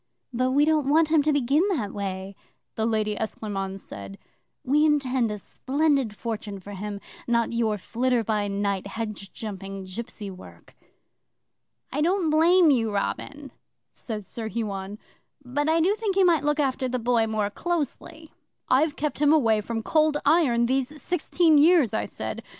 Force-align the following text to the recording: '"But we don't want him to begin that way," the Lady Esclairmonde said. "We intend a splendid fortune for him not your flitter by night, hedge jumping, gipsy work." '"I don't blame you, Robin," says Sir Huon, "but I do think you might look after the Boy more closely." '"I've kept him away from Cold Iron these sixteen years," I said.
'"But 0.33 0.49
we 0.49 0.65
don't 0.65 0.89
want 0.89 1.09
him 1.09 1.21
to 1.21 1.31
begin 1.31 1.61
that 1.77 1.93
way," 1.93 2.35
the 2.73 2.87
Lady 2.87 3.15
Esclairmonde 3.19 3.79
said. 3.79 4.17
"We 4.63 4.83
intend 4.83 5.29
a 5.29 5.37
splendid 5.37 6.15
fortune 6.15 6.59
for 6.59 6.71
him 6.71 6.99
not 7.27 7.53
your 7.53 7.77
flitter 7.77 8.23
by 8.23 8.47
night, 8.47 8.87
hedge 8.87 9.31
jumping, 9.31 9.83
gipsy 9.83 10.31
work." 10.31 10.73
'"I 11.91 12.01
don't 12.01 12.29
blame 12.31 12.71
you, 12.71 12.91
Robin," 12.91 13.51
says 13.93 14.25
Sir 14.25 14.47
Huon, 14.47 14.97
"but 15.45 15.69
I 15.69 15.79
do 15.79 15.93
think 15.93 16.15
you 16.15 16.25
might 16.25 16.43
look 16.43 16.59
after 16.59 16.87
the 16.89 16.97
Boy 16.97 17.27
more 17.27 17.51
closely." 17.51 18.31
'"I've 18.69 18.95
kept 18.95 19.19
him 19.19 19.31
away 19.31 19.61
from 19.61 19.83
Cold 19.83 20.17
Iron 20.25 20.65
these 20.65 20.99
sixteen 20.99 21.59
years," 21.59 21.93
I 21.93 22.05
said. 22.05 22.41